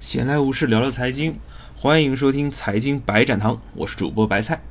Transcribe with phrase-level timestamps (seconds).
[0.00, 1.38] 闲来无事聊聊财经，
[1.76, 4.62] 欢迎收听财经白展堂，我是主播白菜。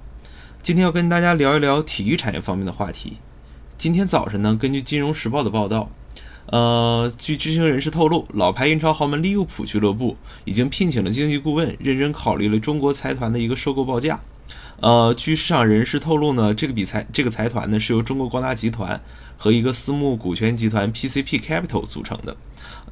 [0.64, 3.18] 今天要跟大家聊一聊体育产业方面的话题。
[3.78, 5.92] 今天早晨呢，根据《金融时报》的报道，
[6.48, 14.20] 呃，据知情人士透露，老牌英超豪门利物浦俱乐部已经聘请了经济顾问，认真考虑了中国财团的一个收购报价。
[14.82, 19.02] 呃，据市场人士透露呢，这个比财这个财团呢是由中国光大集团
[19.38, 22.36] 和一个私募股权集团 PCP Capital 组成的。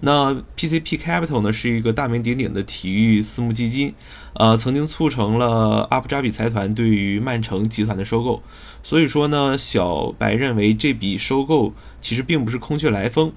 [0.02, 3.93] 那 PCP Capital 呢是一个大名鼎鼎的体育私募基金，
[4.33, 8.44] 呃，曾经促成了阿布扎比财团对于曼城集团的收购。
[8.83, 13.32] 所以说呢，小白认为这笔收购其实并不是空穴来风。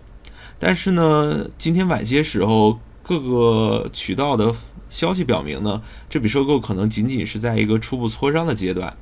[0.58, 2.78] 但是呢，今天晚些时候
[3.10, 4.54] 各个渠道的
[4.88, 8.96] 消息表明呢，这笔收购可能仅仅是在一个初步磋商的阶段。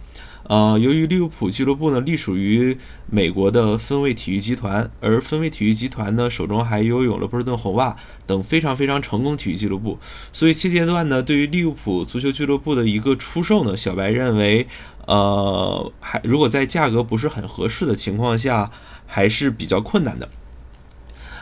[0.45, 2.79] 呃，由于利物浦俱乐部呢隶属于
[3.11, 7.95] 美国的分卫体育集团，而分卫体育集团呢手中还拥有了波士顿红袜
[8.27, 9.99] 等非常非常成功体育俱乐部，
[10.33, 14.67] 所以现阶段呢，对于利物浦足球俱乐部的一个出售呢，小白认为，
[15.05, 18.71] 呃，还如果在价格不是很合适的情况下，
[19.07, 20.27] 还是比较困难的。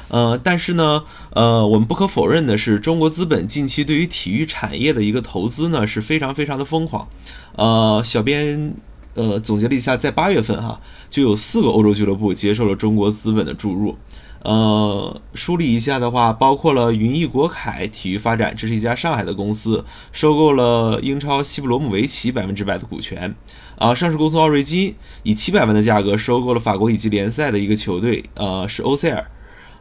[0.08, 7.08] 呃，但是呢，呃，我们不可否认的是，中国资本近期对于体育产业的一个投资呢是非常非常的疯狂。
[7.56, 8.74] 呃，小编
[9.14, 13.96] 呃总结了一下，在八月份哈，就有四个欧洲俱乐部接受了中国资本的注入。
[14.42, 23.34] 呃，梳理一下的话，包括了云逸国凯体育发展，这是一家上海的公司，收购了英超西布罗姆维奇百分之百的股权。
[23.76, 29.26] 啊，上市公司奥瑞金以七百万的价格收购了法国乙级联赛的一个球队，呃，是欧塞尔。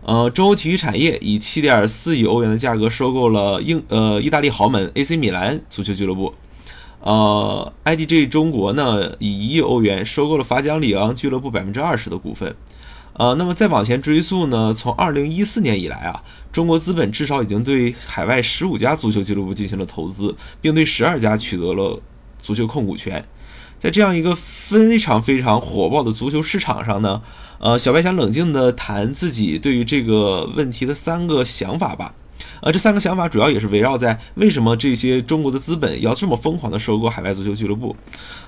[0.07, 6.31] 呃，中欧体育产业以七点四亿欧元的价格收购了英呃意大利豪门 AC 米兰足球俱乐部。
[6.99, 12.55] 呃，IDG 中国呢以一亿欧元收购了法甲里昂俱乐部百分之二十的股份。
[13.13, 21.99] 呃，那么再往前追溯呢，从二零一四年以来啊，中国资本至少已经对海外十五家足球俱乐部进行了投资，并对十二家取得了
[22.41, 23.25] 足球控股权。
[23.79, 27.22] 在这样一个非常非常火爆的足球市场上呢。
[27.57, 32.13] 呃，小白想冷静地谈自己对于这个问题的三个想法吧。
[32.61, 37.95] 呃，这三个想法主要也是围绕在为什么这些中国的资本要这么疯狂地收购海外足球俱乐部。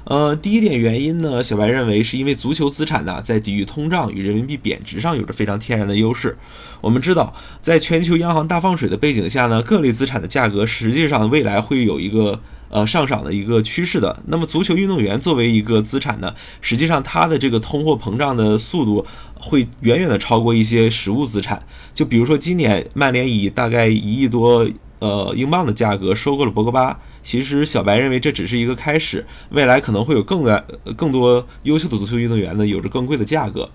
[0.03, 6.37] 呃，第一点原因呢，小白认为是因为足球资产呢在抵御通胀与人民币贬值上有着非常天然的优势。
[6.81, 12.41] 我们知道，在全球央行大放水的背景下呢，各类资产的价格实际上未来会有一个。
[12.69, 14.21] 呃，上涨的一个趋势的。
[14.27, 19.05] 那么，足球运动员作为一个资产呢，实际上它的这个通货膨胀的速度
[19.39, 21.61] 会远远的超过一些实物资产。
[21.93, 24.67] 就比如说，今年曼联以大概一亿多
[24.99, 33.69] 呃英镑的价格收购了博格巴，其实小白认为这只是一个开始，未来可能会有更的更多优秀的足球运动员呢，有着更贵的价格。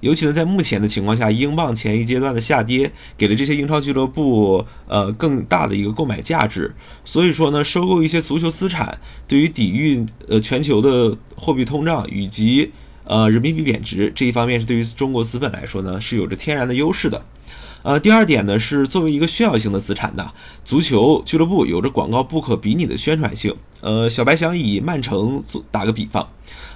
[0.00, 6.74] 尤其呢，在目前的情况下，英镑前一阶段的下跌，给了这些英超俱乐部呃更大的一个购买价值。
[7.04, 12.70] 所以说呢，收购一些足球资产，对于抵御呃全球的货币通胀以及
[13.04, 17.24] 呃人民币贬值这一方面，是对于中国资本来说呢，是有着天然的优势的。
[17.84, 20.32] 呃，第二点呢，是作为一个炫耀性的资产的
[20.64, 23.54] 足球俱乐部，有着广告不可比拟的宣传性。
[23.82, 26.26] 呃，小白想以曼城做打个比方。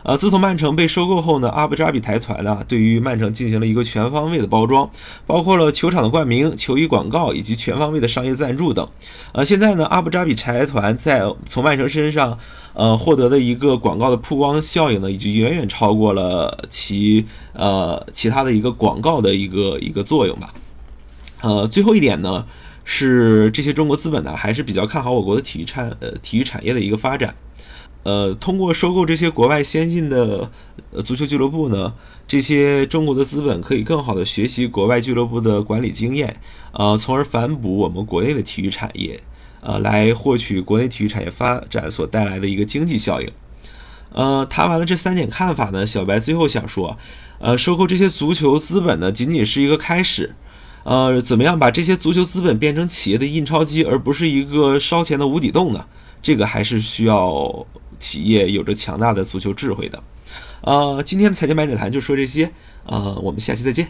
[0.02, 4.91] 呃，自从曼城被收购后呢，阿布扎比财团呢对于曼城进行了一个全方位的包装，
[5.26, 8.86] 包括了球场的冠名、球衣广告以及全方位的商业赞助等。
[9.32, 12.38] 呃，现在呢，阿布扎比财团在从曼城身上，
[12.74, 17.24] 呃，获得的一个广告的曝光效应呢，已经远远超过了其
[17.54, 20.52] 呃其他的一个广告的一个一个作用吧。
[21.41, 22.47] 呃，最后一点呢，
[22.84, 27.34] 是这些中国资本呢还是比较看好我国的体育产呃体育产业的一个发展。
[28.04, 30.50] 呃，通过收购这些国外先进的
[30.93, 31.93] 呃足球俱乐部呢，
[32.27, 36.41] 这些中国的资本可以更好的学习国外俱乐部的管理经验，
[36.72, 39.21] 呃，从而反哺我们国内的体育产业，
[39.60, 43.31] 呃，来获取国内体育产业发展所带来的一个经济效应。
[44.10, 46.97] 呃，谈完了这三点看法呢，小白最后想说，
[47.41, 50.34] 呃，收购这些足球资本呢，仅仅是一个开始，
[50.88, 55.84] 呃，怎么样把这些足球资本变成企业的印钞机，而不是一个烧钱的无底洞呢？
[56.22, 57.66] 这个还是需要。
[58.01, 60.01] 企业有着强大的足球智慧的，
[60.60, 62.48] 呃，今天的财经百者谈就说这些，
[62.86, 63.89] 呃，我们下期再见。